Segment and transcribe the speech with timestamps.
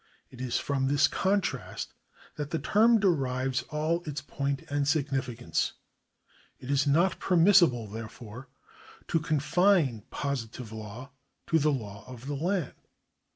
[0.31, 1.93] It is from this contrast
[2.35, 5.73] that the term derives all its point and significance.
[6.59, 8.49] It is not permissible, therefore,
[9.09, 11.11] to confine positive law
[11.45, 12.73] to the law of the land.